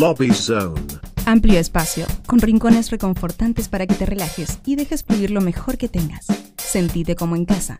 [0.00, 0.80] Lobby Zone.
[1.26, 5.90] Amplio espacio, con rincones reconfortantes para que te relajes y dejes fluir lo mejor que
[5.90, 6.26] tengas.
[6.56, 7.76] Sentite como en casa.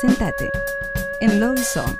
[0.00, 0.50] Sentate
[1.20, 1.96] en Lobby Zone.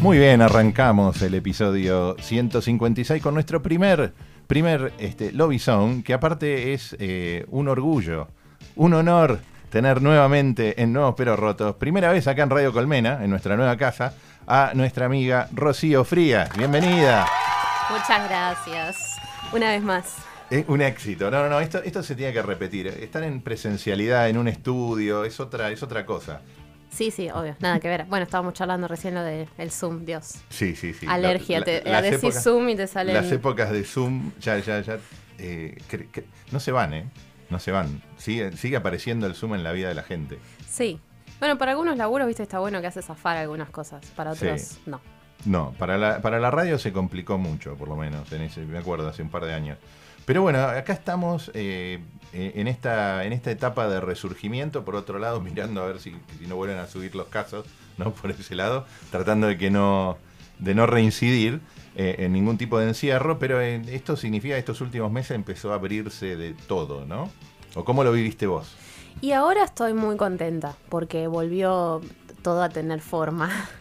[0.00, 4.12] Muy bien, arrancamos el episodio 156 con nuestro primer,
[4.50, 8.26] primer este, Lobby Zone, que aparte es eh, un orgullo,
[8.74, 9.38] un honor
[9.70, 13.76] tener nuevamente en Nuevos Pero Rotos, primera vez acá en Radio Colmena, en nuestra nueva
[13.76, 14.12] casa,
[14.48, 16.50] a nuestra amiga Rocío Frías.
[16.56, 17.28] Bienvenida.
[17.90, 19.18] Muchas gracias.
[19.52, 20.16] Una vez más.
[20.66, 21.30] Un éxito.
[21.30, 22.88] No, no, no, esto, esto se tiene que repetir.
[22.88, 26.40] Estar en presencialidad, en un estudio, es otra, es otra cosa.
[26.90, 28.04] Sí, sí, obvio, nada que ver.
[28.06, 30.34] Bueno, estábamos charlando recién lo del Zoom, Dios.
[30.48, 31.06] Sí, sí, sí.
[31.08, 33.12] Alergia, La- te la- decís épocas- Zoom y te sale.
[33.14, 34.98] Las épocas de Zoom ya, ya, ya.
[35.38, 35.78] eh,
[36.52, 37.04] no se van, ¿eh?
[37.48, 38.02] No se van.
[38.18, 40.38] Sigue, sigue apareciendo el Zoom en la vida de la gente.
[40.68, 41.00] Sí.
[41.38, 44.04] Bueno, para algunos laburos, viste, está bueno que hace zafar algunas cosas.
[44.16, 44.80] Para otros, Sí.
[44.86, 45.00] no.
[45.46, 48.76] No, para la, para la radio se complicó mucho, por lo menos, en ese, me
[48.78, 49.78] acuerdo, hace un par de años.
[50.30, 51.98] Pero bueno, acá estamos eh,
[52.32, 56.14] eh, en, esta, en esta etapa de resurgimiento, por otro lado, mirando a ver si,
[56.46, 57.66] no vuelven a subir los casos,
[57.98, 58.12] ¿no?
[58.14, 60.18] Por ese lado, tratando de que no,
[60.60, 61.60] de no reincidir
[61.96, 65.72] eh, en ningún tipo de encierro, pero eh, esto significa que estos últimos meses empezó
[65.72, 67.28] a abrirse de todo, ¿no?
[67.74, 68.76] ¿O cómo lo viviste vos?
[69.20, 72.02] Y ahora estoy muy contenta porque volvió
[72.42, 73.50] todo a tener forma.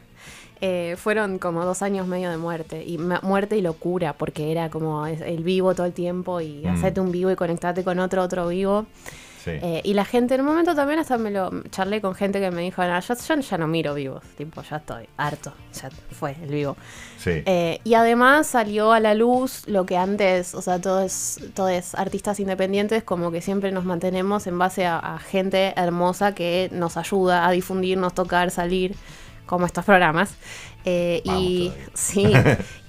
[0.61, 5.07] Eh, fueron como dos años medio de muerte, y muerte y locura, porque era como
[5.07, 6.67] el vivo todo el tiempo y Mm.
[6.67, 8.85] hacerte un vivo y conectarte con otro, otro vivo.
[9.41, 9.51] Sí.
[9.53, 12.51] Eh, y la gente, en un momento también hasta me lo charlé con gente que
[12.51, 16.35] me dijo, "No, yo, yo ya no miro vivos, tipo, ya estoy harto, ya fue
[16.43, 16.75] el vivo.
[17.17, 17.41] sí.
[17.45, 22.41] Eh, y además salió a la luz lo que antes, o sea, todos, todos artistas
[22.41, 27.47] independientes, como que siempre nos mantenemos en base a, a gente hermosa que nos ayuda
[27.47, 28.93] a difundirnos, tocar, salir,
[29.49, 30.35] como estos programas.
[30.85, 32.31] Eh, y sí,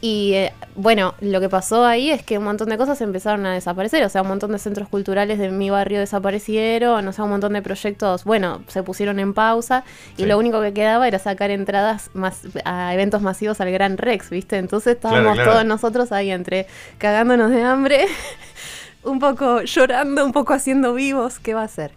[0.00, 3.54] y eh, bueno, lo que pasó ahí es que un montón de cosas empezaron a
[3.54, 7.30] desaparecer, o sea, un montón de centros culturales de mi barrio desaparecieron, o sea, un
[7.30, 9.82] montón de proyectos, bueno, se pusieron en pausa
[10.16, 10.26] y Sí.
[10.26, 14.58] lo único que quedaba era sacar entradas más a eventos masivos al Gran Rex, ¿viste?
[14.58, 15.50] Entonces estábamos Claro, claro.
[15.52, 16.66] todos nosotros ahí entre
[16.98, 18.06] cagándonos de hambre,
[19.02, 21.92] un poco llorando, un poco haciendo vivos, ¿qué va a ser?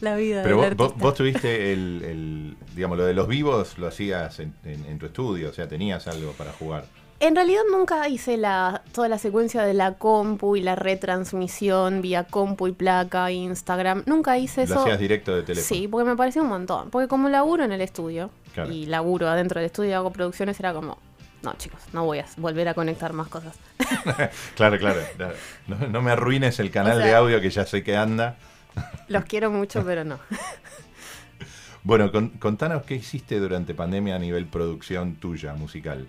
[0.00, 3.86] La vida Pero del vos, vos, tuviste el, el- digamos, lo de los vivos lo
[3.88, 6.84] hacías en, en- en tu estudio, o sea, tenías algo para jugar.
[7.22, 12.24] En realidad nunca hice la, toda la secuencia de la compu y la retransmisión vía
[12.24, 14.04] compu y placa, Instagram.
[14.06, 14.80] Nunca hice Lo eso.
[14.80, 15.68] hacías directo de teléfono.
[15.80, 16.88] Sí, porque me pareció un montón.
[16.90, 18.72] Porque como laburo en el estudio Claro.
[18.72, 20.96] y laburo adentro del estudio y hago producciones, era como,
[21.42, 23.54] no chicos, no voy a volver a conectar más cosas.
[24.56, 25.00] Claro, claro.
[25.68, 28.36] No, no me arruines el canal O sea- de audio que ya sé que anda.
[29.08, 30.18] Los quiero mucho, pero no.
[31.82, 36.08] Bueno, con- contanos qué hiciste durante pandemia a nivel producción tuya, musical.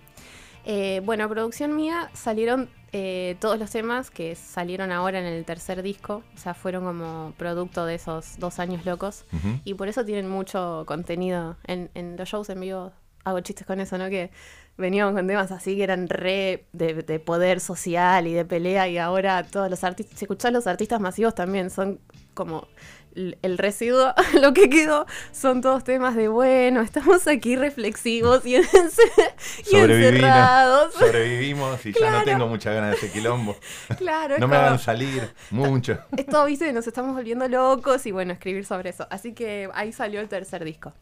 [0.64, 5.82] Eh, bueno, producción mía salieron eh, todos los temas que salieron ahora en el tercer
[5.82, 9.24] disco, o sea, fueron como producto de esos dos años locos
[9.64, 12.92] y por eso tienen mucho contenido en, en los shows en vivo.
[13.24, 14.08] Hago chistes con eso, ¿no?
[14.08, 14.30] Que
[14.76, 18.98] veníamos con temas así que eran re de, de poder social y de pelea y
[18.98, 22.00] ahora todos los artistas, si escuchás los artistas masivos también son
[22.34, 22.66] como
[23.14, 28.54] el residuo, lo que quedó son todos temas de bueno, estamos aquí reflexivos y,
[29.72, 30.94] encerrados.
[30.98, 33.56] Sobrevivimos y ya no tengo muchas ganas de ese quilombo.
[33.98, 35.98] Claro, No me hagan salir mucho.
[36.16, 39.06] Esto, viste, nos estamos volviendo locos y bueno, escribir sobre eso.
[39.10, 40.92] Así que ahí salió el tercer disco.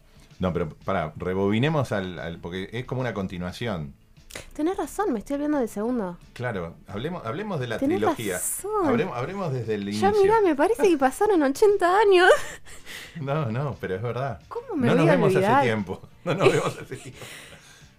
[0.40, 3.94] No, pero pará, rebobinemos al, al- porque es como una continuación.
[4.54, 6.16] Tenés razón, me estoy olvidando del segundo.
[6.34, 8.34] Claro, hablemos, hablemos de la Tenés trilogía.
[8.34, 8.86] razón.
[8.86, 10.22] Hablemos, hablemos desde el Ya inicio.
[10.22, 12.30] mirá, me parece que pasaron 80 años.
[13.20, 14.40] No, no, pero es verdad.
[14.48, 15.54] ¿Cómo me no nos vemos olvidar?
[15.56, 16.00] hace tiempo.
[16.24, 17.18] No nos vemos hace tiempo.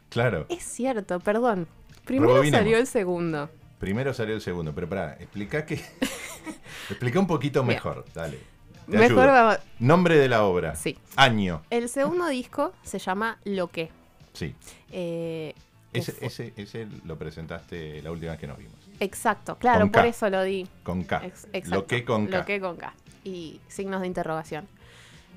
[0.10, 0.46] Claro.
[0.50, 1.68] Es cierto, perdón.
[2.06, 3.50] Primero salió el segundo.
[3.80, 5.76] Primero salió el segundo, pero pará, explica que.
[6.90, 8.40] explica un poquito mejor, dale.
[8.90, 9.34] Te Mejor ayudo.
[9.34, 9.58] vamos.
[9.80, 10.76] Nombre de la obra.
[10.76, 10.98] Sí.
[11.16, 11.62] Año.
[11.70, 13.90] El segundo disco se llama Lo que.
[14.34, 14.56] Sí.
[14.92, 15.54] Eh,
[15.94, 18.74] Ese, fue- ese, ese lo presentaste la última vez que nos vimos.
[19.00, 20.08] Exacto, claro, Con por K.
[20.08, 20.68] eso lo di.
[20.84, 21.22] Con K.
[21.26, 22.38] Ex- exacto, Lo que con K.
[22.38, 22.94] Lo que con K.
[23.24, 24.68] Y signos de interrogación.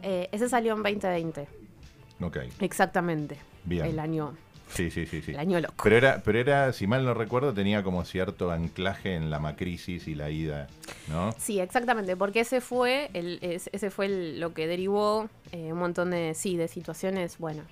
[0.02, 1.46] Eh, ese salió en 2020.
[2.20, 2.36] Ok.
[2.60, 3.38] Exactamente.
[3.64, 3.86] Bien.
[3.86, 4.34] El año,
[4.74, 5.30] Sí, sí, sí, sí.
[5.32, 5.74] el año loco.
[5.82, 10.08] Pero era, pero era, si mal no recuerdo, tenía como cierto anclaje en la macrisis
[10.08, 10.66] y la ida,
[11.08, 11.32] ¿no?
[11.38, 16.10] Sí, exactamente, porque ese fue el, ese fue el- lo que derivó eh, un montón
[16.10, 17.62] de sí de situaciones, bueno,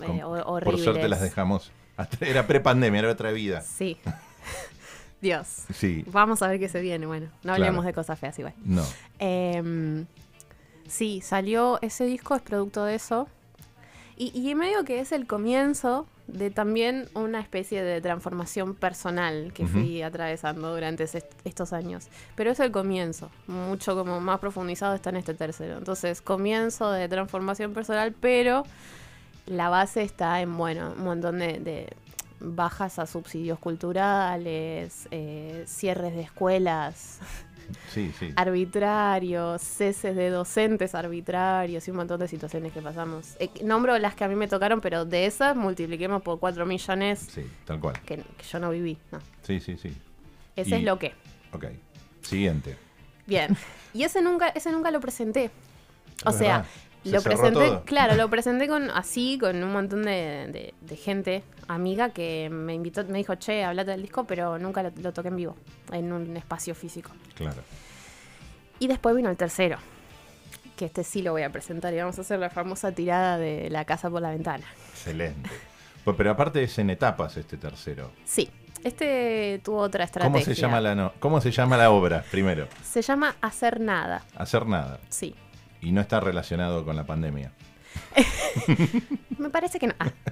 [0.00, 0.84] eh, Con- ho- Por horribles.
[0.84, 1.72] suerte las dejamos.
[2.20, 3.60] Era prepandemia, era otra vida.
[3.62, 3.96] Sí.
[5.20, 5.46] Dios.
[5.72, 7.06] Sí, Vamos a ver qué se viene.
[7.06, 7.62] Bueno, no Claro.
[7.64, 8.54] hablemos de cosas feas igual.
[8.64, 8.84] no.
[9.20, 10.06] Em,
[10.88, 13.28] sí, salió ese disco, es producto de eso.
[14.16, 19.66] Y, y medio que es el comienzo de también una especie de transformación personal que
[19.66, 22.08] fui atravesando durante est- estos años.
[22.36, 25.78] Pero es el comienzo, mucho como más profundizado está en este tercero.
[25.78, 28.64] Entonces, comienzo de transformación personal, pero
[29.46, 31.88] la base está en, bueno, un montón de, de
[32.40, 37.18] bajas a subsidios culturales, eh, cierres de escuelas
[37.90, 38.32] Sí, sí.
[38.36, 43.36] arbitrarios, ceses de docentes arbitrarios y un montón de situaciones que pasamos.
[43.40, 47.20] Eh, nombro las que a mí me tocaron, pero de esas multipliquemos por 4 millones
[47.32, 48.00] Sí, tal cual.
[48.06, 48.98] que, que yo no viví.
[49.10, 49.18] No.
[49.42, 49.92] Sí, sí, sí.
[50.56, 51.12] Ese Y- es lo que.
[51.52, 51.66] Ok.
[52.22, 52.76] Siguiente.
[53.26, 53.56] Bien.
[53.94, 55.50] Y ese nunca, ese nunca lo presenté.
[56.24, 56.64] O sea.
[57.04, 57.82] Se lo presenté, todo.
[57.84, 62.74] claro, lo presenté con así, con un montón de, de- de gente, amiga, que me
[62.74, 65.56] invitó, me dijo, che, hablate del disco, pero nunca lo, lo toqué en vivo,
[65.92, 67.10] en un espacio físico.
[67.34, 67.60] Claro.
[68.78, 69.78] Y después vino el tercero,
[70.76, 73.68] que este sí lo voy a presentar y vamos a hacer la famosa tirada de
[73.70, 74.64] la casa por la ventana.
[74.92, 75.50] Excelente.
[76.04, 78.10] Pues, pero aparte es en etapas este tercero.
[78.24, 78.48] Sí,
[78.82, 80.32] este tuvo otra estrategia.
[80.32, 81.12] ¿Cómo se llama la no?
[81.20, 82.66] ¿Cómo se llama la obra primero?
[82.82, 84.98] Se llama Hacer Nada, Hacer nada.
[85.08, 85.34] sí.
[85.82, 87.52] Y no está relacionado con la pandemia.
[89.38, 89.94] Me parece que no.
[89.98, 90.10] Ah.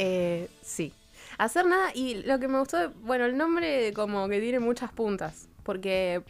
[0.00, 0.92] Eh, sí.
[1.38, 5.48] Hacer nada y lo que me gustó, bueno, el nombre como que tiene muchas puntas,
[5.64, 6.22] porque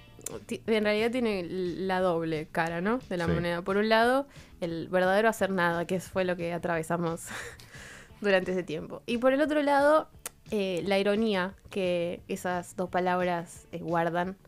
[0.66, 2.98] en realidad tiene la doble cara, ¿no?
[3.10, 3.32] De la Sí.
[3.32, 3.60] moneda.
[3.60, 4.26] Por un lado,
[4.62, 7.26] el verdadero hacer nada, que fue lo que atravesamos
[8.22, 9.02] durante ese tiempo.
[9.04, 10.08] Y por el otro lado,
[10.50, 14.38] eh, la ironía que esas dos palabras eh, guardan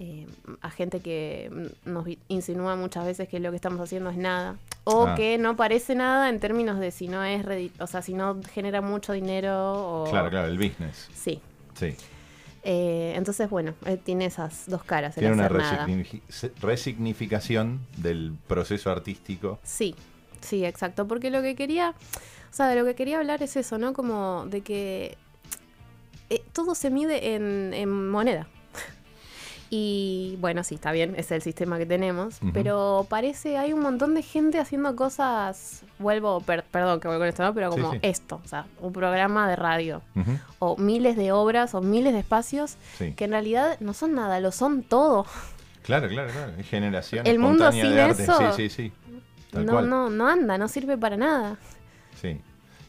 [0.00, 0.26] eh,
[0.60, 1.50] a gente que
[1.84, 4.56] nos insinúa muchas veces que lo que estamos haciendo es nada.
[4.84, 5.14] O Ah.
[5.14, 7.44] que no parece nada en términos de si no es
[7.78, 9.74] o sea, si no genera mucho dinero
[10.04, 10.10] o...
[10.10, 11.08] Claro, claro, el business.
[11.14, 11.40] Sí.
[11.74, 11.94] Sí.
[12.64, 15.14] Eh, entonces, bueno, eh, tiene esas dos caras.
[15.14, 15.86] Tiene una hacer nada.
[15.86, 19.58] resignifi- se- resignificación del proceso artístico.
[19.62, 19.94] Sí,
[20.40, 21.06] sí, exacto.
[21.08, 23.92] Porque lo que quería, o sea, de lo que quería hablar es eso, ¿no?
[23.92, 25.16] Como de que
[26.52, 28.46] todo se mide en, en moneda.
[29.74, 34.12] Y bueno, sí, está bien, es el sistema que tenemos, pero parece, hay un montón
[34.14, 37.54] de gente haciendo cosas, vuelvo, per- perdón que vuelvo con esto, ¿no?
[37.54, 37.98] Pero como sí.
[38.02, 40.02] esto, o sea, un programa de radio,
[40.58, 43.14] o miles de obras, o miles de espacios, Sí.
[43.14, 45.24] que en realidad no son nada, lo son todo.
[45.84, 46.52] Claro, claro, claro.
[46.58, 48.24] Es generación El mundo sin de arte.
[48.24, 48.92] eso- Sí, sí, sí.
[49.52, 49.88] Tal No, cual.
[49.88, 51.56] no, no anda, no sirve para nada.
[52.20, 52.38] Sí.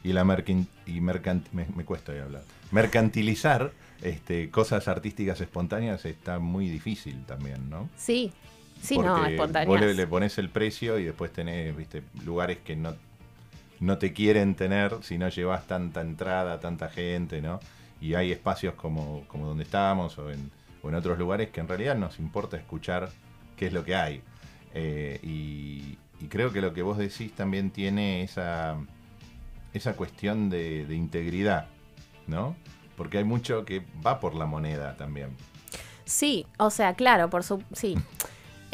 [0.03, 2.43] Y la y mercant- me, me cuesta hablar.
[2.71, 3.71] Mercantilizar
[4.03, 7.89] este, cosas artísticas espontáneas está muy difícil también, ¿no?
[7.97, 8.31] Sí,
[8.81, 9.81] sí, Porque no, Vos espontáneas.
[9.81, 12.95] le, le pones el precio y después tenés, viste, lugares que no,
[13.79, 17.59] no te quieren tener si no llevas tanta entrada, tanta gente, ¿no?
[18.01, 21.67] Y hay espacios como, como donde estábamos o en, o en otros lugares que en
[21.67, 23.09] realidad nos importa escuchar
[23.55, 24.21] qué es lo que hay.
[24.73, 28.75] Eh, y, y creo que lo que vos decís también tiene esa,
[29.73, 31.67] esa cuestión de, de integridad,
[32.27, 32.55] ¿no?
[32.95, 35.35] Porque hay mucho que va por la moneda también.
[36.05, 37.63] Sí, o sea, claro, por su...
[37.73, 37.95] Sí.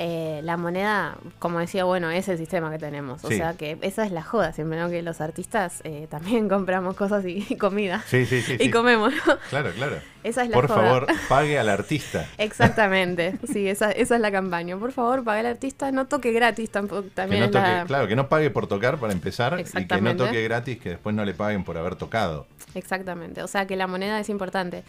[0.01, 3.21] Eh, la moneda, como decía, bueno, es el sistema que tenemos.
[3.25, 3.35] O Sí.
[3.35, 4.89] sea que esa es la joda siempre, ¿no?
[4.89, 8.01] Que los artistas eh, también compramos cosas y, y comida.
[8.07, 8.53] Sí, sí, sí.
[8.59, 8.71] Y sí.
[8.71, 9.37] comemos, ¿no?
[9.49, 9.97] Claro, claro.
[10.23, 10.81] Esa es la Por joda.
[10.83, 12.25] favor, pague al artista.
[12.37, 14.77] Exactamente, sí, esa, esa es la campaña.
[14.77, 17.03] Por favor, pague al artista, no toque gratis tampoco.
[17.03, 17.85] Que También no es toque, la...
[17.85, 21.13] Claro, que no pague por tocar para empezar y que no toque gratis, que después
[21.13, 22.47] no le paguen por haber tocado.
[22.73, 24.83] Exactamente, o sea que la moneda es importante.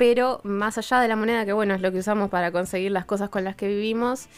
[0.00, 3.04] Pero más allá de la moneda, que bueno, es lo que usamos para conseguir las
[3.04, 4.28] cosas con las que vivimos,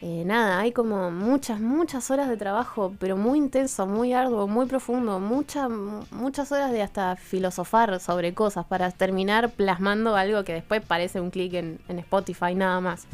[0.00, 4.64] eh, nada, hay como muchas, muchas horas de trabajo, pero muy intenso, muy arduo, muy
[4.64, 5.68] profundo, muchas,
[6.12, 11.28] muchas horas de hasta filosofar sobre cosas para terminar plasmando algo que después parece un
[11.28, 13.06] clic en, en Spotify nada más,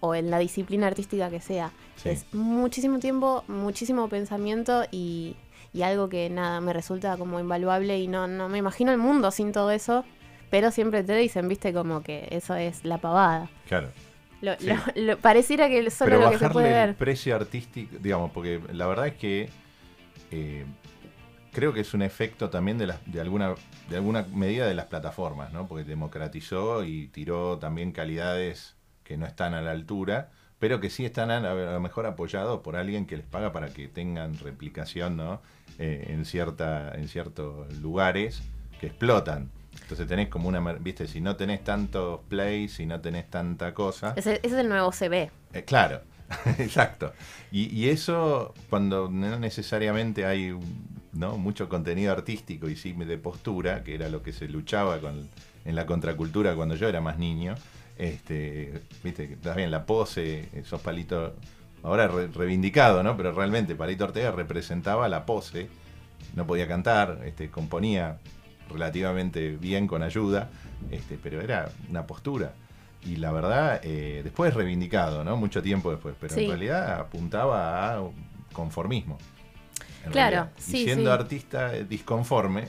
[0.00, 1.70] o en la disciplina artística que sea.
[1.96, 2.10] Sí.
[2.10, 5.34] Es muchísimo tiempo, muchísimo pensamiento y,
[5.72, 9.30] y algo que nada, me resulta como invaluable y no, no me imagino el mundo
[9.30, 10.04] sin todo eso,
[10.50, 13.48] pero siempre te dicen, viste, como que eso es la pavada.
[13.68, 13.88] Claro.
[14.42, 14.66] Lo, Sí.
[14.66, 18.30] lo- lo- pareciera que solo Pero lo que se puede bajarle el precio artístico, digamos,
[18.32, 19.48] porque la verdad es que
[20.30, 20.64] eh,
[21.52, 23.54] creo que es un efecto también de, las- de, alguna,
[23.88, 25.66] de alguna medida de las plataformas, ¿no?
[25.66, 31.04] Porque democratizó y tiró también calidades que no están a la altura, pero que sí
[31.04, 35.16] están a, a lo mejor apoyados por alguien que les paga para que tengan replicación,
[35.16, 35.40] ¿no?
[35.78, 38.42] Eh, en, cierta, en ciertos lugares
[38.80, 39.50] que explotan.
[39.82, 44.14] Entonces tenés como una, viste, si no tenés tantos plays, si no tenés tanta cosa,
[44.16, 45.12] Ese, ese es el nuevo CB.
[45.52, 46.00] eh, claro,
[46.58, 47.12] exacto.
[47.52, 50.56] Y, y eso, cuando no necesariamente hay
[51.12, 51.38] ¿no?
[51.38, 55.28] mucho contenido artístico y sí de postura, que era lo que se luchaba con,
[55.64, 57.54] en la contracultura cuando yo era más niño.
[57.96, 61.32] Este, viste, también la pose, esos palitos,
[61.82, 63.16] ahora re- reivindicado, ¿no?
[63.16, 65.68] Pero realmente Palito Ortega representaba la pose,
[66.34, 68.18] no podía cantar, este, componía
[68.70, 70.50] relativamente bien con ayuda,
[70.90, 72.52] este, pero era una postura.
[73.04, 75.36] Y la verdad, eh, después reivindicado, ¿no?
[75.36, 76.42] Mucho tiempo después, pero Sí.
[76.42, 78.02] en realidad apuntaba a
[78.52, 79.18] conformismo.
[80.10, 80.52] Claro, realidad.
[80.58, 81.20] sí, Y siendo sí.
[81.20, 82.68] artista disconforme,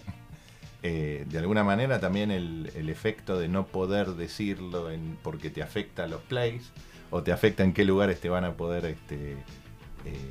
[0.84, 5.62] eh, de alguna manera también el, el efecto de no poder decirlo en, porque te
[5.64, 6.72] afecta a los plays
[7.10, 9.34] o te afecta en qué lugares te van a poder este,
[10.06, 10.30] eh,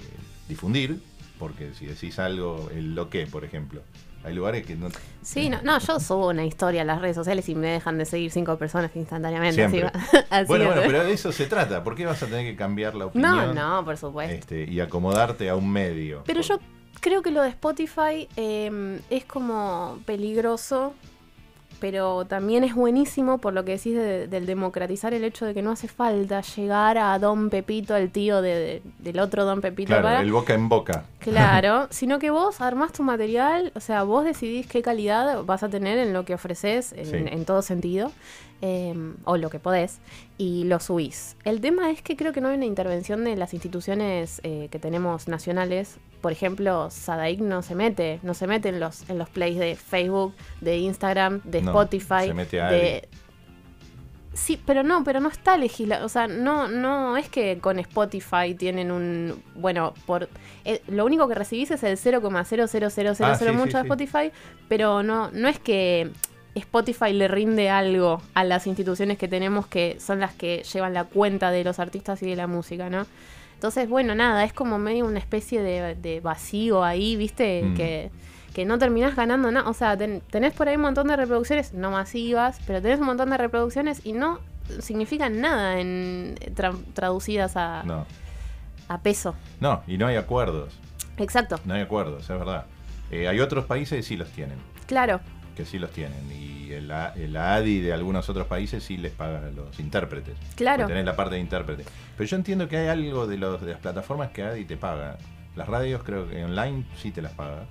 [0.49, 1.01] difundir,
[1.39, 3.83] porque si decís algo, el lo que, por ejemplo,
[4.27, 4.89] hay lugares que no...
[5.23, 8.05] Sí, no, no, yo subo una historia a las redes sociales y me dejan de
[8.05, 9.65] seguir cinco personas instantáneamente.
[9.65, 9.93] Así, va-
[10.31, 10.71] así bueno, es.
[10.75, 11.83] bueno, pero de eso se trata.
[11.85, 14.35] ¿Por qué vas a tener que cambiar la No, opinión no, por supuesto.
[14.35, 16.23] este, y acomodarte a un medio?
[16.27, 16.59] Pero Por- yo
[17.01, 20.93] creo que lo de Spotify eh, es como peligroso,
[21.81, 25.63] pero también es buenísimo por lo que decís de- del democratizar el hecho de que
[25.63, 29.89] no hace falta llegar a Don Pepito, el tío de- de- del otro Don Pepito.
[29.89, 31.05] Claro, para- el boca en boca.
[31.21, 35.69] Claro, sino que vos armás tu material, o sea, vos decidís qué calidad vas a
[35.69, 37.17] tener en lo que ofreces, en, Sí.
[37.17, 38.13] en todo sentido,
[38.63, 39.99] eh, o lo que podés,
[40.39, 41.37] y lo subís.
[41.45, 44.79] El tema es que creo que no hay una intervención de las instituciones eh, que
[44.79, 45.97] tenemos nacionales.
[46.21, 49.77] Por ejemplo, Sadaic no se mete, no se mete en los, en los plays de
[49.77, 53.09] Facebook, de Instagram, de No, Spotify, se mete a de...
[54.37, 56.05] Sí, pero no, pero no está legislado.
[56.05, 59.43] O sea, no, no es que con Spotify tienen un.
[59.55, 60.29] Bueno, por
[60.67, 63.87] eh, lo único que recibís es el 0,00000 Ah, sí, mucho sí, de sí.
[63.87, 64.31] Spotify,
[64.69, 66.11] pero no, no es que
[66.55, 71.05] Spotify le rinde algo a las instituciones que tenemos que son las que llevan la
[71.05, 73.07] cuenta de los artistas y de la música, ¿no?
[73.57, 77.63] Entonces, bueno, nada, es como medio una especie de, de vacío ahí, ¿viste?
[77.65, 77.75] Mm.
[77.75, 78.11] Que,
[78.55, 79.69] que no terminás ganando nada.
[79.69, 83.07] O sea, ten- tenés por ahí un montón de reproducciones, no masivas, pero tenés un
[83.07, 84.41] montón de reproducciones y no
[84.81, 88.07] significan nada en tra- traducidas a, No,
[88.89, 89.35] a peso.
[89.61, 90.75] no, y no hay acuerdos.
[91.19, 92.67] Exacto, No hay acuerdos, es verdad.
[93.11, 94.59] Eh, hay otros países que sí los tienen.
[94.87, 95.21] claro.
[95.57, 96.31] Que sí los tienen.
[96.31, 100.35] Y el, el ADI de algunos otros países sí les paga a los intérpretes.
[100.55, 100.87] Claro.
[100.87, 101.85] Tenés la parte de intérprete.
[102.17, 105.17] Pero yo entiendo que hay algo de, los, de las plataformas que ADI te paga.
[105.57, 107.65] Las radios creo que online sí te las paga.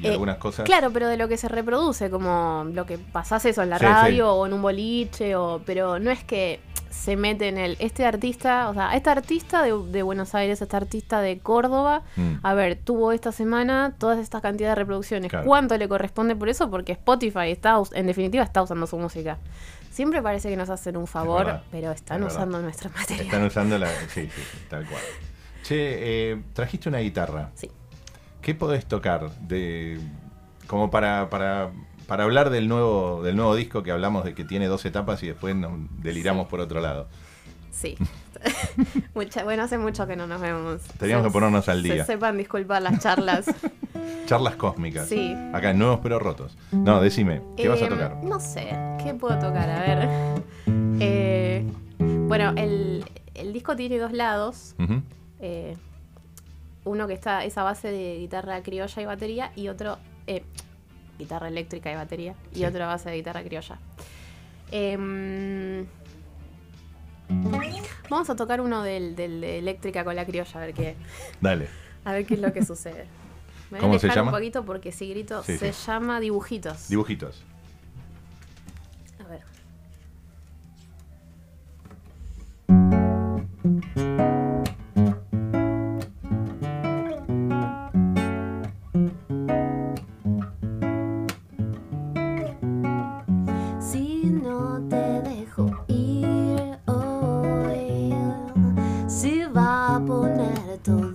[0.00, 0.64] Y Eh, algunas cosas...
[0.64, 3.84] Claro, pero de lo que se reproduce, como lo que pasás eso en la Sí,
[3.84, 4.38] radio sí.
[4.38, 8.68] o en un boliche, o, pero no es que se mete en el, este artista,
[8.68, 12.34] o sea, este artista de, de Buenos Aires, este artista de Córdoba, Mm.
[12.42, 15.30] a ver, tuvo esta semana todas estas cantidades de reproducciones.
[15.30, 15.46] Claro.
[15.46, 16.70] ¿Cuánto le corresponde por eso?
[16.70, 19.38] Porque Spotify está, en definitiva, está usando su música.
[19.90, 23.22] Siempre parece que nos hacen un favor, pero están es usando nuestra materia.
[23.24, 23.88] Están usando la...
[24.08, 25.02] Sí, sí, sí, tal cual.
[25.62, 27.50] Che, eh, trajiste una guitarra.
[27.54, 27.70] Sí.
[28.40, 30.00] ¿Qué podés tocar de
[30.66, 31.70] como para, para,
[32.10, 35.28] para hablar del nuevo, del nuevo disco que hablamos de que tiene dos etapas y
[35.28, 35.70] después nos
[36.02, 37.06] deliramos por otro lado?
[37.70, 37.96] Sí.
[39.14, 40.82] Mucha- bueno, hace mucho que no nos vemos.
[40.98, 42.04] Teníamos que ponernos al se día.
[42.04, 43.46] sepan disculpar las charlas.
[44.26, 45.08] Charlas cósmicas.
[45.08, 45.34] Sí.
[45.52, 46.56] Acá Nuevos pero Rotos.
[46.72, 48.16] No, decime, ¿qué vas a Em, tocar?
[48.24, 48.70] No sé,
[49.02, 49.70] ¿qué puedo tocar?
[49.70, 50.08] A ver.
[51.02, 51.64] Eh,
[52.28, 54.74] bueno, el, el disco tiene dos lados.
[55.40, 55.76] Eh,
[56.84, 60.42] uno que está esa base de guitarra criolla y batería y otro eh,
[61.20, 63.78] guitarra eléctrica y batería y otra base de guitarra criolla.
[64.72, 65.86] Em,
[68.08, 70.96] vamos a tocar uno del, del de eléctrica con la criolla a ver qué
[71.40, 71.68] Dale.
[72.04, 73.06] a ver qué es lo que sucede.
[73.70, 74.30] Me voy ¿Cómo a se alejar llama?
[74.32, 75.86] un poquito porque si grito Sí, se sí.
[75.86, 76.88] llama dibujitos.
[76.88, 77.44] Dibujitos.
[79.24, 79.42] a ver.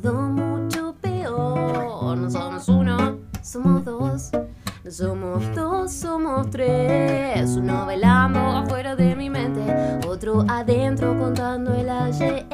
[0.01, 2.17] Todo mucho peor.
[2.17, 4.31] No somos uno, somos dos.
[4.89, 7.55] Somos dos, somos tres.
[7.55, 9.61] Uno bailando afuera de mi mente,
[10.07, 12.45] otro adentro contando el ayer.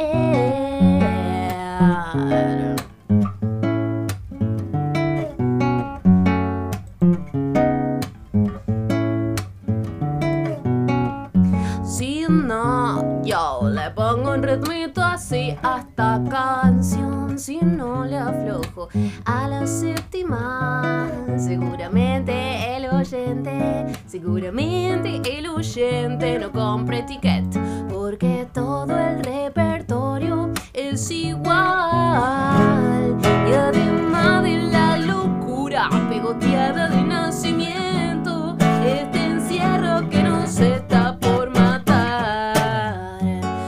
[26.72, 27.44] compre ticket,
[27.90, 33.18] porque todo el repertorio es igual.
[33.50, 43.20] Y además de la locura pegoteada de nacimiento, este encierro que nos está por matar.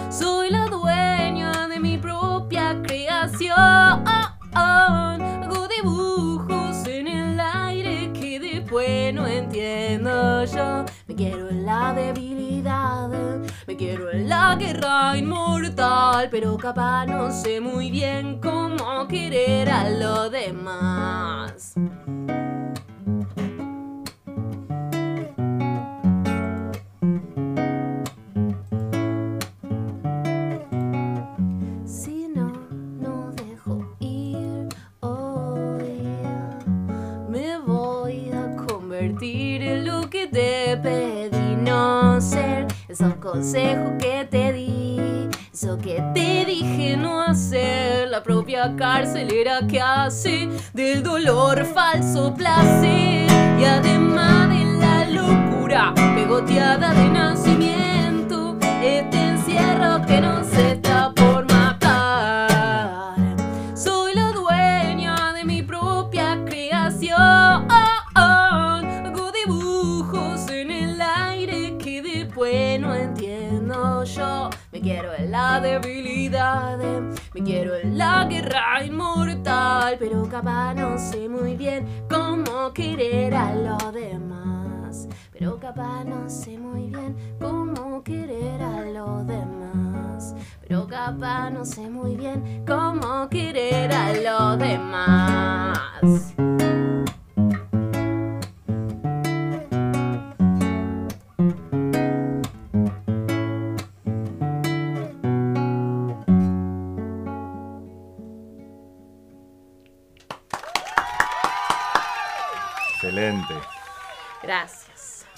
[0.09, 4.05] Soy la dueña de mi propia creación.
[4.53, 10.85] Hago dibujos en el aire que después no entiendo yo.
[11.05, 12.52] Me quiero en la debilidad
[13.67, 19.89] me quiero en la guerra inmortal, pero capaz no sé muy bien cómo querer a
[19.89, 21.75] lo demás.
[43.33, 48.07] Esos consejos que te di, eso que te dije no hacer.
[48.09, 53.27] La propia carcelera que hace del dolor falso placer.
[53.59, 60.72] Y además de la locura pegoteada de nacimiento, este encierro que no se
[75.59, 76.77] debilidad,
[77.33, 83.53] me quiero en la guerra inmortal, pero capaz no sé muy bien cómo querer a
[83.53, 85.07] lo demás.
[85.31, 90.35] Pero capaz no sé muy bien cómo querer a lo demás.
[90.61, 96.33] Pero capaz no sé muy bien cómo querer a lo demás.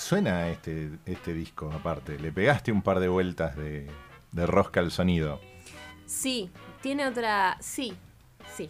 [0.05, 2.19] Suena este, este disco aparte.
[2.19, 3.89] Le pegaste un par de vueltas de,
[4.33, 5.41] de rosca al sonido.
[6.05, 6.51] Sí,
[6.83, 7.57] tiene otra.
[7.59, 7.97] Sí,
[8.55, 8.69] sí.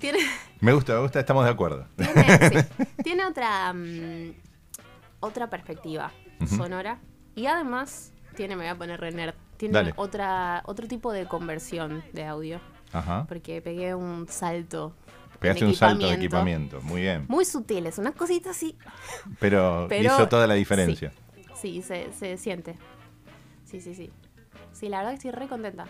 [0.00, 0.18] Tiene,
[0.60, 1.86] Me gusta, me gusta, estamos de acuerdo.
[1.96, 3.72] tiene, sí, tiene otra.
[3.72, 4.32] mm,
[5.20, 6.10] otra perspectiva
[6.48, 6.98] sonora.
[7.36, 9.36] Y además, tiene, me voy a poner Renner.
[9.58, 9.92] Tiene Dale.
[9.94, 12.60] otra, otro tipo de conversión de audio.
[12.92, 13.26] Ajá.
[13.28, 14.92] Porque pegué un salto.
[15.42, 16.80] Pegaste un salto de equipamiento.
[16.82, 17.26] Muy bien.
[17.28, 18.76] Muy sutiles, unas cositas así.
[19.38, 21.12] Pero, Pero- hizo toda la diferencia.
[21.54, 22.76] Sí, se, se siente.
[23.64, 24.10] Sí, sí, sí.
[24.72, 25.86] Sí, la verdad que estoy re contenta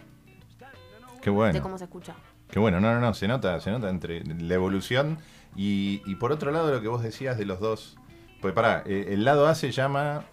[1.21, 1.63] Qué de bueno.
[1.63, 2.15] cómo se escucha.
[2.51, 5.19] Qué bueno, no, no, no, se nota, se nota entre la evolución
[5.57, 7.97] y, y por otro lado lo que vos decías de los dos.
[8.41, 10.25] Pues pará, eh, el lado A se llama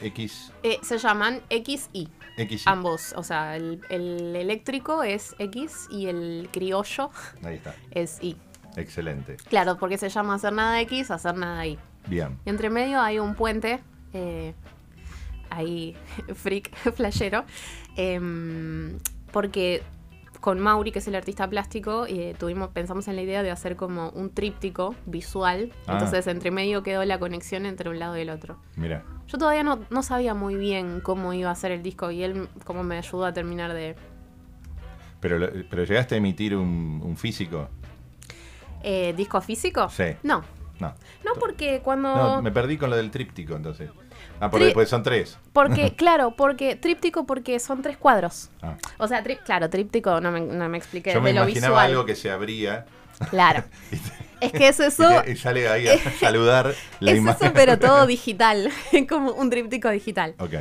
[0.00, 2.66] X, Eh, se llaman X y X.
[2.66, 3.12] ambos.
[3.16, 7.10] O sea, el, el eléctrico es X y el criollo
[7.42, 7.74] Ahí está.
[7.90, 8.36] es Y.
[8.76, 9.36] Excelente.
[9.48, 11.78] Claro, porque se llama hacer nada X, hacer nada Y.
[12.06, 12.38] Bien.
[12.44, 13.80] Y entre medio hay un puente,
[14.12, 14.52] eh,
[15.50, 15.96] ahí,
[16.34, 17.44] freak, flashero,
[17.96, 18.98] em,
[19.32, 19.82] porque
[20.40, 23.76] con Mauri, que es el artista plástico, eh, tuvimos, pensamos en la idea de hacer
[23.76, 25.72] como un tríptico visual.
[25.86, 25.92] Ah.
[25.94, 28.58] Entonces, entre medio quedó la conexión entre un lado y el otro.
[28.76, 29.04] Mira.
[29.28, 32.48] Yo todavía no, no sabía muy bien cómo iba a ser el disco y él
[32.64, 33.96] como me ayudó a terminar de...
[35.20, 37.68] Pero, pero llegaste a emitir un, un físico.
[38.82, 39.88] Eh, ¿Disco físico?
[39.88, 40.04] Sí.
[40.22, 40.44] No,
[40.78, 40.94] No.
[41.24, 42.14] no porque cuando...
[42.14, 43.90] No, me perdí con lo del tríptico entonces.
[44.40, 45.38] Ah, porque Tri- después son tres.
[45.54, 48.50] Porque, claro, porque tríptico porque son tres cuadros.
[48.60, 48.76] Ah.
[48.98, 51.14] O sea, tri- claro, tríptico no me, no me expliqué.
[51.14, 51.86] Yo me de lo imaginaba visual.
[51.90, 52.84] algo que se abría
[53.30, 53.64] Claro.
[54.46, 55.22] es que es eso.
[55.26, 57.46] y sale ahí a saludar la es imagen.
[57.46, 58.70] eso, pero todo digital.
[59.08, 60.34] como un tríptico digital.
[60.38, 60.54] Ok.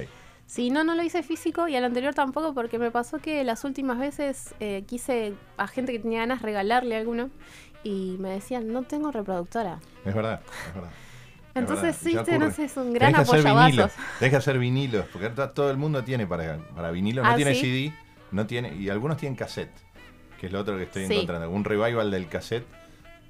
[0.45, 3.63] Sí, no, no lo hice físico y al anterior tampoco porque me pasó que las
[3.63, 7.29] últimas veces eh, quise a gente que tenía ganas regalarle alguno
[7.83, 9.79] y me decían, no tengo reproductora.
[10.05, 10.89] Es verdad, es verdad.
[10.91, 13.91] Es Entonces, sí, no sé, es un gran vinilos, apoyabazos.
[14.19, 17.35] tenés que hacer vinilos, porque to- todo el mundo tiene para, para vinilo, no ¿Ah,
[17.35, 17.61] tiene sí?
[17.61, 17.93] CD,
[18.31, 19.71] no tiene, y algunos tienen cassette,
[20.39, 21.13] que es lo otro que estoy Sí.
[21.13, 21.49] encontrando.
[21.49, 22.65] Un revival del cassette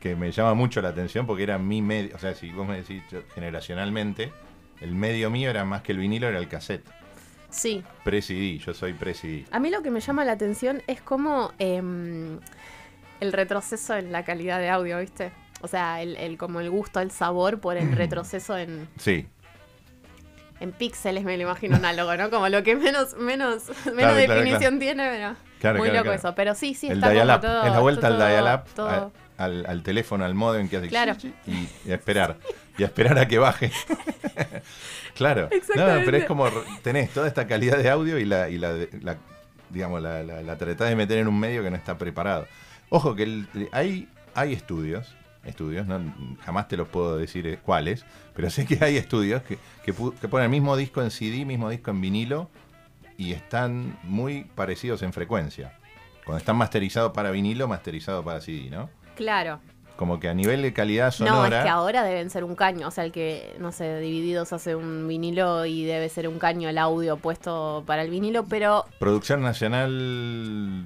[0.04, 2.76] que me llama mucho la atención porque era mi medio, o sea, si vos me
[2.76, 3.02] decís
[3.36, 4.34] generacionalmente,
[4.82, 6.86] el medio mío era más que el vinilo, era el cassette.
[7.50, 9.46] Sí, Pre-CD, yo soy pre-CD.
[9.52, 12.38] A mí lo que me llama la atención es como em,
[13.22, 15.32] el retroceso en la calidad de audio, ¿viste?
[15.62, 19.26] O sea, el, el- como el gusto, el sabor por el retroceso en, Sí,
[20.60, 22.30] en píxeles, me lo imagino análogo, ¿no?
[22.30, 26.04] Como lo que menos, menos, menos Claro, claro, definición tiene, pero Claro, muy claro, loco
[26.14, 26.20] claro.
[26.20, 26.36] eso.
[26.36, 27.64] Pero sí, sí, el está como todo...
[27.68, 31.16] es la vuelta al dial-up, todo- a- al, al teléfono, al modem que hace Claro.
[31.48, 32.38] y, y a esperar,
[32.78, 33.72] y a esperar a que baje.
[35.16, 36.48] claro, no, pero es como
[36.82, 39.18] tenés toda esta calidad de audio y la, y la, la-
[39.70, 42.48] digamos, la, la, la tratás de meter en un medio que no está preparado.
[42.90, 46.00] Ojo que el- hay, hay estudios, estudios, no,
[46.46, 50.28] jamás te los puedo decir eh, cuáles, pero sé que hay estudios que, que, que
[50.28, 52.50] ponen el mismo disco en CD, mismo disco en vinilo,
[53.18, 55.74] y están muy parecidos en frecuencia.
[56.26, 58.90] Cuando están masterizados para vinilo, masterizado para CD, ¿no?
[59.16, 59.60] Claro.
[59.96, 61.60] Como que a nivel de calidad No, sonora.
[61.60, 62.88] es que ahora deben ser un caño.
[62.88, 66.68] O sea, el que, no sé, divididos hace un vinilo y debe ser un caño
[66.68, 70.86] el audio puesto para el vinilo, pero Producción nacional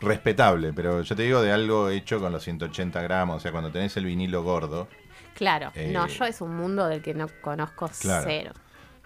[0.00, 3.70] respetable, pero yo te digo de algo hecho con los 180 gramos, o sea, cuando
[3.70, 4.88] tenés el vinilo gordo.
[5.34, 8.24] claro, Eh, no, yo es un mundo del que no conozco Claro.
[8.26, 8.52] cero.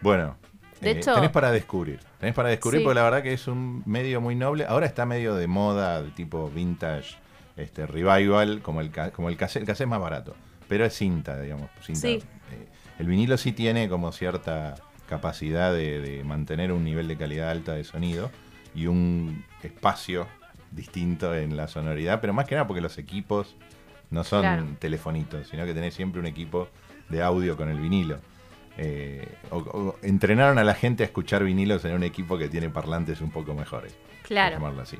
[0.00, 0.37] Bueno,
[0.80, 2.00] De eh, hecho- tenés para descubrir.
[2.18, 2.85] Tenés para descubrir Sí.
[2.85, 4.64] porque la verdad que es un medio muy noble.
[4.66, 7.16] Ahora está medio de moda, de tipo vintage,
[7.57, 9.62] este revival, como el, como el cassette.
[9.62, 10.35] El cassette es más barato,
[10.69, 11.71] pero es cinta, digamos.
[11.83, 12.01] cinta.
[12.01, 12.14] Sí.
[12.53, 12.66] Eh,
[12.99, 14.75] el vinilo sí tiene como cierta
[15.09, 18.31] capacidad de, de mantener un nivel de calidad alta de sonido
[18.75, 20.27] y un espacio
[20.73, 23.57] distinto en la sonoridad, pero más que nada porque los equipos
[24.11, 24.66] no son Claro.
[24.79, 26.69] telefonitos, sino que tenés siempre un equipo
[27.09, 28.19] de audio con el vinilo.
[28.79, 32.69] Eh, o- o entrenaron a la gente a escuchar vinilos en un equipo que tiene
[32.69, 33.97] parlantes un poco mejores.
[34.23, 34.57] Claro.
[34.57, 34.99] llamarlo así.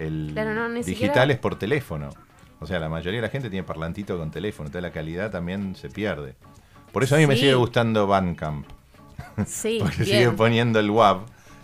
[0.00, 2.10] El Claro, no, ni digital siquiera- es por teléfono.
[2.58, 5.76] O sea, la mayoría de la gente tiene parlantito con teléfono, entonces la calidad también
[5.76, 6.34] se pierde.
[6.92, 8.66] Por eso a mí me sigue gustando Bandcamp,
[9.46, 10.06] Sí, porque bien.
[10.06, 11.20] sigue poniendo el WAV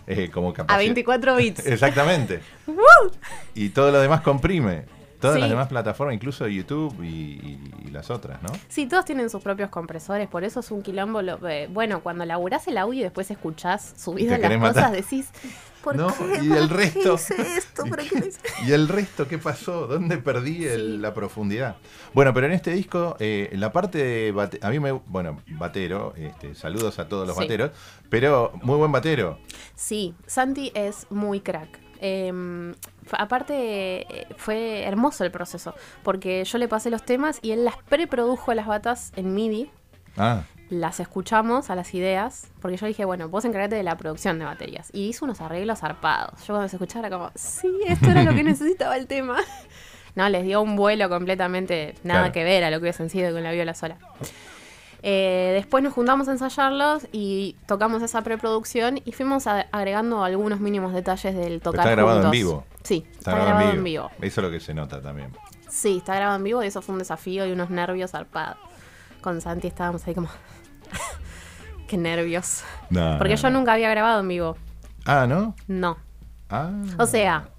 [0.07, 0.79] eh, como A capacidad.
[0.79, 1.65] 24 bits.
[1.65, 2.39] Exactamente.
[3.55, 4.85] y todo lo demás comprime.
[5.19, 5.41] Todas Sí.
[5.41, 8.49] las demás plataformas, incluso YouTube y, y- y las otras, ¿no?
[8.67, 11.21] Sí, todos tienen sus propios compresores, por eso es un quilombo.
[11.23, 15.29] lo- eh, bueno, cuando laburás el audio y después escuchás subidas las cosas, decís,
[15.83, 16.39] ¿por No, qué?
[16.43, 17.15] y ¿Para el resto.
[17.15, 17.83] hice esto?
[17.89, 18.39] ¿Para qué hice?
[18.67, 19.87] ¿Y el resto qué pasó?
[19.87, 21.77] ¿Dónde perdí el- la profundidad?
[22.13, 26.13] Bueno, pero en este disco, eh, la parte de bate- a mí me, bueno, batero,
[26.15, 27.41] este, saludos a todos los Sí.
[27.43, 27.71] bateros,
[28.09, 29.39] pero muy buen batero.
[29.75, 31.79] Sí, Santi es muy crack.
[31.99, 32.75] Eh, f-
[33.17, 37.77] aparte, eh, fue hermoso el proceso, porque yo le pasé los temas y él las
[37.77, 39.69] preprodujo a las batas en MIDI,
[40.17, 44.39] Ah, las escuchamos a las ideas, porque yo dije, bueno, vos encargate de la producción
[44.39, 44.89] de baterías.
[44.91, 46.39] Y hizo unos arreglos zarpados.
[46.45, 49.37] Yo cuando se escuchaba era como, sí, esto era lo que necesitaba el tema.
[50.15, 52.33] No, les dio un vuelo completamente nada Claro.
[52.33, 53.97] que ver a lo que hubiesen sido con la viola sola.
[55.03, 60.93] Eh, después nos juntamos a ensayarlos y tocamos esa preproducción y fuimos agregando algunos mínimos
[60.93, 62.65] detalles del tocar está grabado en vivo.
[62.83, 64.09] Sí, está, grabado en vivo.
[64.21, 65.31] Eso es lo que se nota también.
[65.69, 68.57] Sí, está grabado en vivo y eso fue un desafío y unos nervios zarpados.
[69.21, 70.29] Con Santi estábamos ahí como...
[71.87, 72.63] Qué nervios.
[72.89, 73.59] No, Porque no, yo no.
[73.59, 74.57] nunca había grabado en vivo.
[75.05, 75.55] Ah, ¿no?
[75.67, 75.97] No.
[76.49, 76.71] Ah.
[76.97, 77.49] O sea,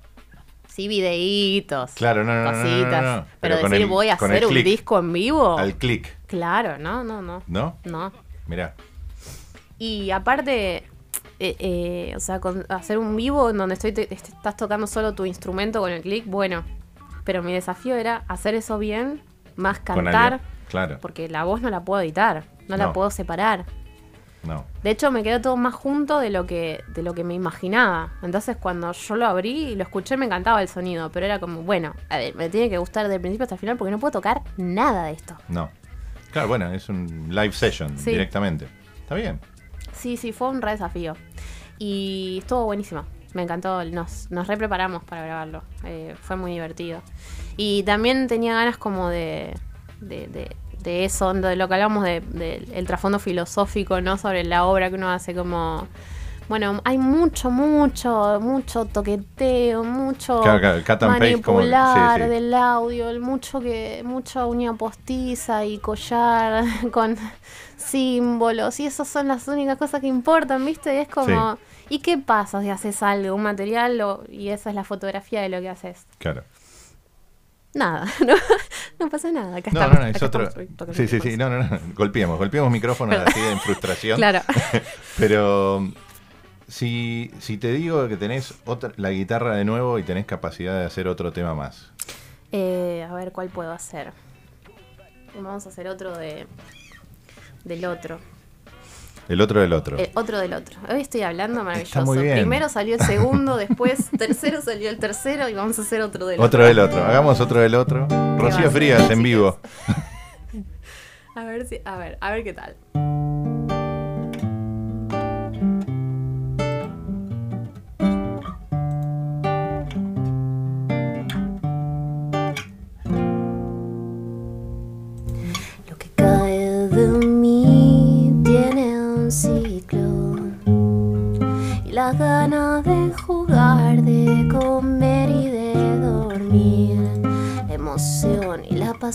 [0.68, 3.00] sí videitos, Claro, no, no, no, no, no, cositas.
[3.40, 4.64] Pero, Pero decir el- voy a hacer un click.
[4.64, 5.58] disco en vivo.
[5.58, 7.42] Al clic, Claro, no, no, no.
[7.48, 7.76] ¿no?
[7.84, 8.12] No.
[8.46, 8.74] Mirá.
[9.78, 10.76] Y aparte,
[11.40, 14.86] eh, eh, o sea, con hacer un vivo en donde estoy te- est- estás tocando
[14.86, 16.62] solo tu instrumento con el click, bueno.
[17.24, 19.22] Pero mi desafío era hacer eso bien,
[19.56, 20.40] más cantar.
[20.68, 20.98] Claro.
[21.00, 23.64] porque la voz no la puedo editar, no, la puedo separar.
[24.42, 24.64] No.
[24.82, 28.12] De hecho, me quedó todo más junto de lo que de lo que me imaginaba.
[28.22, 31.10] Entonces, cuando yo lo abrí y lo escuché, me encantaba el sonido.
[31.10, 33.76] Pero era como, bueno, a ver, me tiene que gustar del principio hasta el final
[33.78, 35.36] porque no puedo tocar nada de esto.
[35.48, 35.70] No.
[36.32, 38.10] Claro, bueno, es un live session Sí.
[38.10, 38.68] directamente.
[39.00, 39.40] Está bien.
[39.92, 41.14] Sí, sí, fue un re desafío.
[41.78, 43.04] Y estuvo buenísimo.
[43.34, 43.84] Me encantó.
[43.84, 45.62] Nos, nos re preparamos para grabarlo.
[45.84, 47.02] Eh, fue muy divertido.
[47.56, 49.54] Y también tenía ganas como de,
[50.00, 54.16] de, de, de eso, de lo que hablamos del de, el trasfondo filosófico, ¿no?
[54.18, 55.86] Sobre la obra que uno hace como...
[56.48, 60.98] Bueno, hay mucho, mucho, mucho toqueteo, mucho Claro, claro, paste
[61.42, 62.28] como- sí, manipular sí.
[62.28, 67.16] del audio, el mucho que, mucha uña postiza y collar con
[67.76, 70.94] símbolos, y esas son las únicas cosas que importan, ¿viste?
[70.94, 71.58] Y es como,
[71.90, 75.50] ¿y qué pasa si haces algo, un material, o- y esa es la fotografía de
[75.50, 76.06] lo que haces?
[76.18, 76.44] Claro.
[77.74, 78.34] Nada, no,
[78.98, 79.56] no pasa nada.
[79.58, 80.42] Acá No, estamos, no, no, es otro.
[80.48, 81.78] estamos, Sí, sí, sí, no, no, no.
[81.94, 84.16] Golpeemos, golpeemos micrófonos así en frustración.
[84.16, 84.40] Claro.
[85.18, 85.86] Pero
[86.68, 90.84] si, si te digo que tenés otra, la guitarra de nuevo y tenés capacidad de
[90.84, 91.90] hacer otro tema más.
[92.52, 94.12] Eh, a ver, ¿cuál puedo hacer?
[95.34, 96.46] Vamos a hacer otro de
[97.64, 98.18] del otro.
[99.28, 99.98] El otro del otro.
[99.98, 100.78] El otro del otro.
[100.90, 102.02] Hoy estoy hablando maravilloso.
[102.04, 102.36] muy bien.
[102.38, 106.40] Primero salió el segundo, después tercero salió el tercero y vamos a hacer otro del
[106.40, 107.04] Otro del otro.
[107.04, 108.06] Hagamos otro del otro.
[108.38, 109.58] Rocío Frías en vivo.
[111.34, 112.74] A ver si, a ver, a ver qué tal.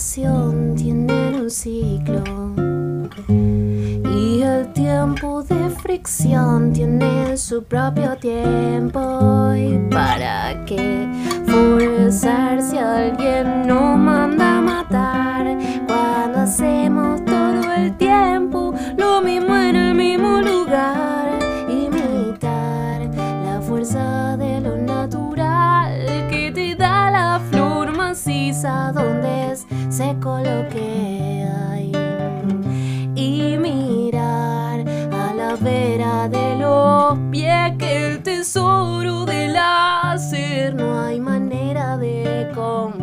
[0.04, 2.22] relación tienen un ciclo.
[4.14, 9.54] Y el tiempo de fricción tiene su propio tiempo.
[9.56, 11.08] Y para qué
[11.46, 15.56] forzar si alguien no manda a matar.
[15.86, 21.38] Cuando hacemos todo el tiempo lo mismo en el mismo lugar.
[21.70, 23.08] Imitar
[23.46, 29.33] la fuerza de lo natural que te da la flor maciza donde
[29.94, 31.46] seco lo que.
[33.14, 34.80] Y mirar
[35.12, 42.50] a la vera de los pies que el tesoro del hacer no hay manera de
[42.52, 42.93] comprar.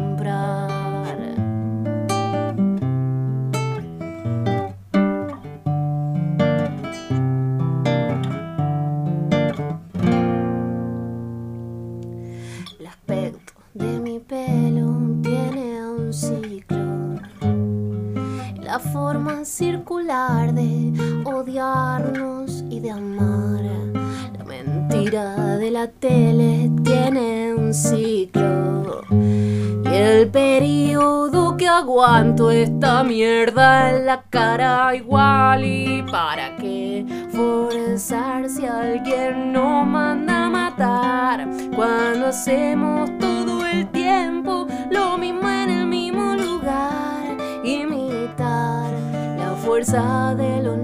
[25.81, 29.01] La tele tiene un ciclo.
[29.09, 35.65] Y el periodo que aguanto esta mierda en la cara igual.
[35.65, 41.47] ¿Y para qué forzar si alguien no manda a matar?
[41.75, 47.37] Cuando hacemos todo el tiempo lo mismo en el mismo lugar.
[47.63, 48.91] Imitar
[49.35, 50.80] la fuerza de lo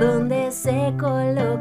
[0.00, 1.60] donde seco lo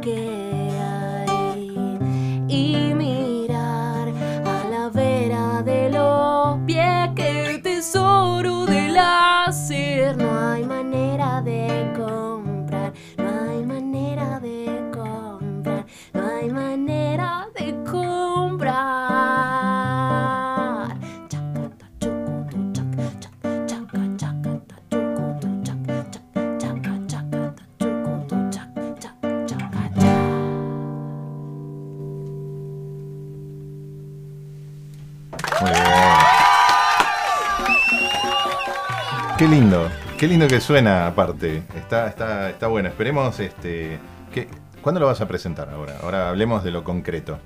[40.24, 41.64] qué lindo que suena aparte.
[41.76, 42.88] Está, está, está bueno.
[42.88, 44.00] Esperemos este.
[44.34, 44.48] que-
[44.82, 45.98] ¿Cuándo lo vas a presentar ahora?
[46.02, 47.40] Ahora hablemos de lo concreto.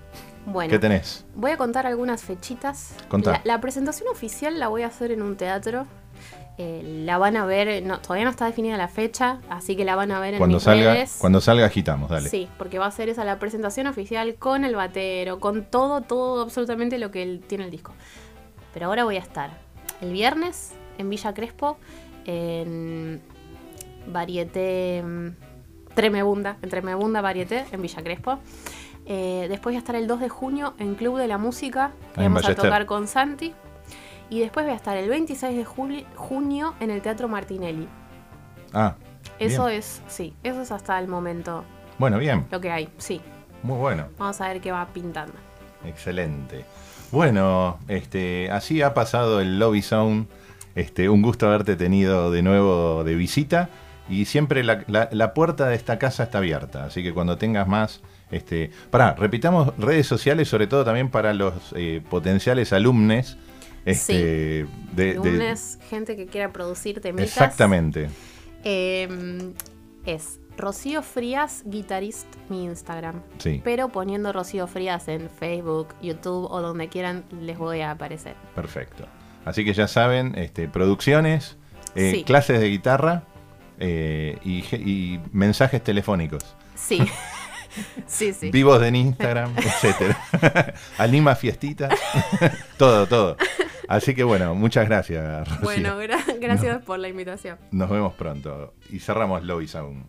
[0.46, 1.26] Bueno, ¿Qué tenés?
[1.34, 2.94] voy a contar algunas fechitas.
[3.10, 3.32] Contá.
[3.32, 5.88] La, la presentación oficial la voy a hacer en un teatro.
[6.60, 9.96] Eh, la van a ver, no, todavía no está definida la fecha, así que la
[9.96, 11.18] van a ver en Cuando mis salga, redes.
[11.20, 12.30] cuando salga agitamos, dale.
[12.30, 16.44] Sí, porque va a ser esa la presentación oficial con el batero, con todo, todo,
[16.44, 17.94] absolutamente lo que él tiene el disco.
[18.74, 19.50] Pero ahora voy a estar
[20.02, 21.78] el viernes en Villa Crespo,
[22.28, 23.22] en
[24.06, 25.30] Varieté mm,
[25.96, 28.38] Tremebunda, en Tremebunda Varieté, en Villa Crespo.
[29.08, 32.22] Eh, después voy a estar el 2 de junio en Club de la Música, que
[32.22, 33.54] vamos a tocar con Santi.
[34.30, 37.88] Y después voy a estar el 26 de junio en el Teatro Martinelli.
[38.74, 38.96] Ah,
[39.40, 39.80] Eso bien.
[39.80, 41.64] es, sí, eso es hasta el momento
[41.98, 43.22] Bueno, bien, lo que hay, sí.
[43.64, 44.08] muy bueno.
[44.18, 45.34] Vamos a ver qué va pintando.
[45.86, 46.66] Excelente.
[47.12, 50.28] Bueno, este, así ha pasado el Lobby Zone.
[50.78, 53.70] Este, un gusto haberte tenido de nuevo de visita.
[54.10, 56.86] Y siempre la, la- la puerta de esta casa está abierta.
[56.86, 58.02] Así que cuando tengas más.
[58.32, 63.38] Este, pará, repitamos redes sociales, sobre todo también para los eh, potenciales alumnos.
[63.86, 67.28] Este, de- de- Lunes, gente que quiera producir temitas.
[67.28, 68.10] exactamente.
[68.66, 69.08] Eh,
[70.06, 73.22] es Rocío Frías, guitarist, mi Instagram.
[73.38, 78.36] Sí, Pero poniendo Rocío Frías en Facebook, YouTube o donde quieran, les voy a aparecer.
[78.56, 79.06] perfecto.
[79.48, 81.58] Así que ya saben, este, producciones,
[81.96, 82.24] eh, Sí.
[82.24, 83.24] clases de guitarra
[83.80, 86.44] eh, y, mensajes telefónicos.
[86.76, 87.00] Sí.
[88.08, 88.52] sí, sí.
[88.52, 90.18] Vivos en Instagram, etcétera.
[90.98, 91.94] Anima fiestitas.
[92.78, 93.38] todo, todo.
[93.88, 95.64] Así que bueno, muchas gracias, Rocío.
[95.64, 97.58] Bueno, gra- gracias por la invitación.
[97.72, 98.74] Nos vemos pronto.
[98.90, 100.06] Y cerramos Lobby Sound.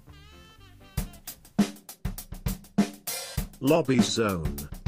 [3.60, 4.50] Lobby Zone.